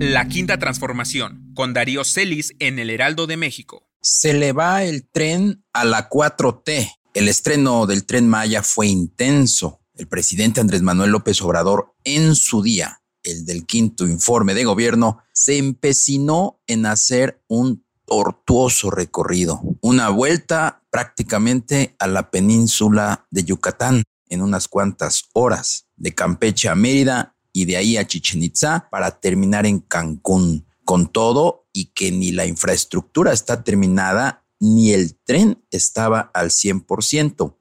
[0.00, 3.90] La Quinta Transformación, con Darío Celis en el Heraldo de México.
[4.00, 6.88] Se le va el tren a la 4T.
[7.14, 9.80] El estreno del tren Maya fue intenso.
[9.96, 15.18] El presidente Andrés Manuel López Obrador en su día, el del quinto informe de gobierno,
[15.32, 24.04] se empecinó en hacer un tortuoso recorrido, una vuelta prácticamente a la península de Yucatán
[24.28, 29.18] en unas cuantas horas, de Campeche a Mérida y de ahí a Chichen Itza para
[29.18, 35.60] terminar en Cancún, con todo y que ni la infraestructura está terminada ni el tren
[35.72, 37.56] estaba al 100%.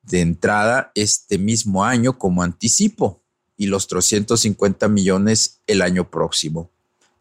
[0.09, 3.23] de entrada este mismo año como anticipo
[3.57, 6.71] y los 350 millones el año próximo.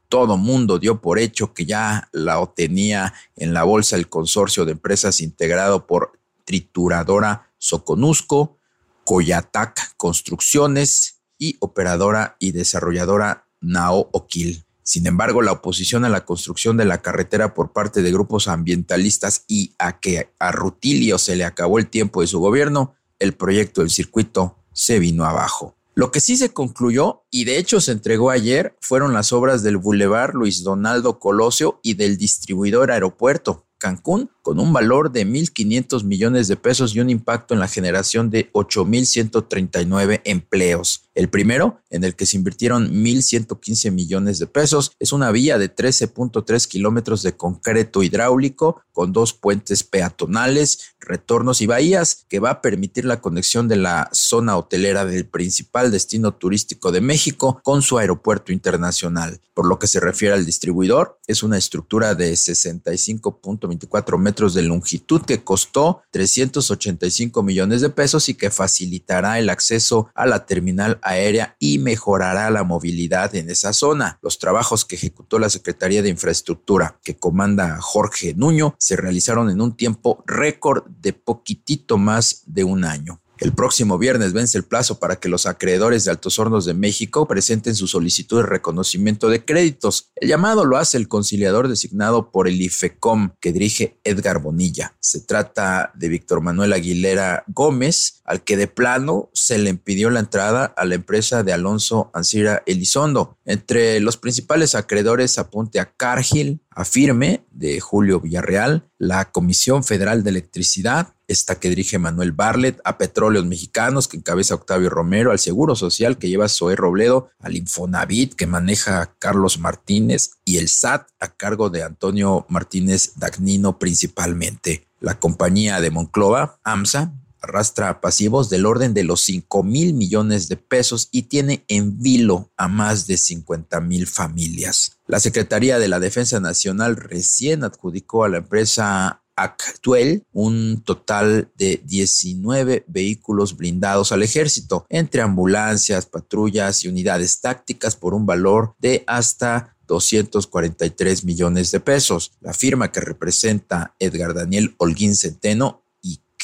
[0.10, 4.72] Todo mundo dio por hecho que ya la tenía en la bolsa el consorcio de
[4.72, 8.58] empresas integrado por Trituradora Soconusco,
[9.04, 14.67] Coyatac Construcciones y operadora y desarrolladora Nao Oquil.
[14.88, 19.44] Sin embargo, la oposición a la construcción de la carretera por parte de grupos ambientalistas
[19.46, 23.82] y a que a Rutilio se le acabó el tiempo de su gobierno, el proyecto
[23.82, 25.76] del circuito se vino abajo.
[25.94, 29.76] Lo que sí se concluyó y de hecho se entregó ayer fueron las obras del
[29.76, 36.48] Boulevard Luis Donaldo Colosio y del distribuidor aeropuerto Cancún con un valor de 1.500 millones
[36.48, 41.04] de pesos y un impacto en la generación de 8.139 empleos.
[41.16, 45.76] El primero, en el que se invirtieron 1.115 millones de pesos, es una vía de
[45.76, 52.62] 13.3 kilómetros de concreto hidráulico con dos puentes peatonales, retornos y bahías que va a
[52.62, 57.98] permitir la conexión de la zona hotelera del principal destino turístico de México con su
[57.98, 59.42] aeropuerto internacional.
[59.54, 65.24] Por lo que se refiere al distribuidor, es una estructura de 65.24 metros de longitud
[65.24, 71.56] que costó 385 millones de pesos y que facilitará el acceso a la terminal aérea
[71.60, 74.20] y mejorará la movilidad en esa zona.
[74.22, 79.60] Los trabajos que ejecutó la Secretaría de Infraestructura, que comanda Jorge Nuño, se realizaron en
[79.60, 83.20] un tiempo récord de poquitito más de un año.
[83.40, 87.28] El próximo viernes vence el plazo para que los acreedores de Altos Hornos de México
[87.28, 90.12] presenten su solicitud de reconocimiento de créditos.
[90.16, 94.96] El llamado lo hace el conciliador designado por el IFECOM que dirige Edgar Bonilla.
[95.00, 100.20] Se trata de Víctor Manuel Aguilera Gómez, al que de plano se le impidió la
[100.20, 103.38] entrada a la empresa de Alonso Ancira Elizondo.
[103.46, 110.24] Entre los principales acreedores apunte a Cargill, a Firme de Julio Villarreal, la Comisión Federal
[110.24, 115.40] de Electricidad, esta que dirige Manuel Barlet, a Petróleos Mexicanos, que encabeza Octavio Romero, al
[115.40, 121.08] Seguro Social, que lleva Zoé Robledo, al Infonavit, que maneja Carlos Martínez, y el SAT,
[121.20, 124.88] a cargo de Antonio Martínez Dagnino principalmente.
[125.00, 130.58] La compañía de Monclova, AMSA, arrastra pasivos del orden de los 5 mil millones de
[130.58, 134.98] pesos y tiene en vilo a más de 50 mil familias.
[135.08, 141.82] La Secretaría de la Defensa Nacional recién adjudicó a la empresa Actuel un total de
[141.86, 149.04] 19 vehículos blindados al ejército, entre ambulancias, patrullas y unidades tácticas por un valor de
[149.06, 152.34] hasta 243 millones de pesos.
[152.42, 155.84] La firma que representa Edgar Daniel Holguín Centeno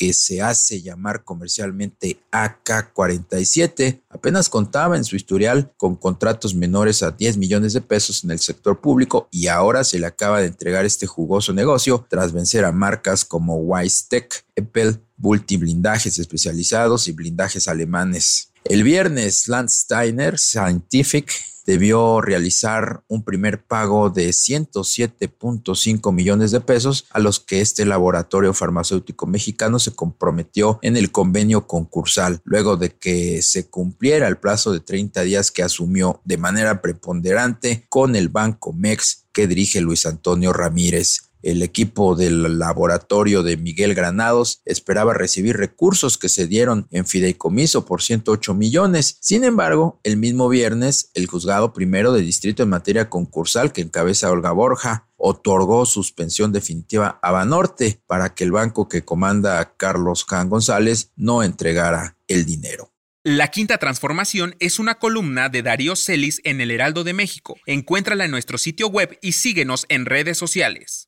[0.04, 7.12] que se hace llamar comercialmente AK-47, apenas contaba en su historial con contratos menores a
[7.12, 10.84] 10 millones de pesos en el sector público y ahora se le acaba de entregar
[10.84, 17.70] este jugoso negocio tras vencer a marcas como Wistek, Apple, Multi Blindajes especializados y blindajes
[17.70, 18.50] alemanes.
[18.66, 21.32] El viernes, Landsteiner Scientific
[21.66, 28.54] debió realizar un primer pago de 107.5 millones de pesos a los que este laboratorio
[28.54, 34.72] farmacéutico mexicano se comprometió en el convenio concursal, luego de que se cumpliera el plazo
[34.72, 40.06] de 30 días que asumió de manera preponderante con el Banco MEX que dirige Luis
[40.06, 46.88] Antonio Ramírez el equipo del laboratorio de Miguel Granados esperaba recibir recursos que se dieron
[46.92, 49.18] en fideicomiso por 108 millones.
[49.22, 54.32] Sin embargo, el mismo viernes, el juzgado primero de distrito en materia concursal que encabeza
[54.32, 60.50] Olga Borja otorgó suspensión definitiva a Banorte para que el banco que comanda Carlos Jan
[60.50, 62.94] González no entregara el dinero.
[63.26, 67.56] La Quinta Transformación es una columna de Darío Celis en el Heraldo de México.
[67.66, 71.08] Encuéntrala en nuestro sitio web y síguenos en redes sociales.